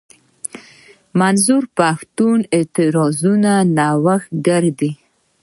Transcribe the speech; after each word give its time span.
منظور 1.19 1.63
پښتين 1.77 2.37
د 2.43 2.47
اعتراضونو 2.57 3.53
نوښتګر 3.77 4.63
دی. 4.79 4.91